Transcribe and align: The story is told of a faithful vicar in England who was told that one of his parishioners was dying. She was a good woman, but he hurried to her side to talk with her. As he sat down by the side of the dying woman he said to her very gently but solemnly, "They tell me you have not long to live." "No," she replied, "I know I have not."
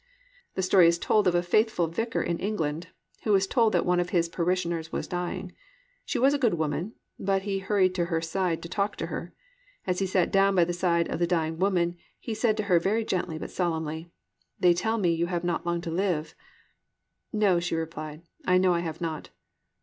The 0.55 0.63
story 0.63 0.87
is 0.87 0.97
told 0.97 1.27
of 1.27 1.35
a 1.35 1.43
faithful 1.43 1.85
vicar 1.85 2.23
in 2.23 2.39
England 2.39 2.87
who 3.23 3.33
was 3.33 3.45
told 3.45 3.71
that 3.73 3.85
one 3.85 3.99
of 3.99 4.09
his 4.09 4.29
parishioners 4.29 4.91
was 4.91 5.07
dying. 5.07 5.51
She 6.05 6.17
was 6.17 6.33
a 6.33 6.39
good 6.39 6.55
woman, 6.55 6.93
but 7.19 7.43
he 7.43 7.59
hurried 7.59 7.93
to 7.93 8.05
her 8.05 8.19
side 8.19 8.63
to 8.63 8.67
talk 8.67 8.95
with 8.99 9.09
her. 9.09 9.31
As 9.85 9.99
he 9.99 10.07
sat 10.07 10.31
down 10.31 10.55
by 10.55 10.63
the 10.63 10.73
side 10.73 11.07
of 11.09 11.19
the 11.19 11.27
dying 11.27 11.59
woman 11.59 11.97
he 12.17 12.33
said 12.33 12.57
to 12.57 12.63
her 12.63 12.79
very 12.79 13.05
gently 13.05 13.37
but 13.37 13.51
solemnly, 13.51 14.09
"They 14.59 14.73
tell 14.73 14.97
me 14.97 15.13
you 15.13 15.27
have 15.27 15.43
not 15.43 15.67
long 15.67 15.81
to 15.81 15.91
live." 15.91 16.33
"No," 17.31 17.59
she 17.59 17.75
replied, 17.75 18.23
"I 18.43 18.57
know 18.57 18.73
I 18.73 18.79
have 18.79 19.01
not." 19.01 19.29